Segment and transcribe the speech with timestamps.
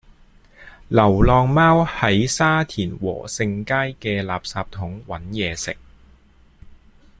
[0.87, 5.77] 流浪貓喺沙田禾盛街嘅垃圾桶搵野食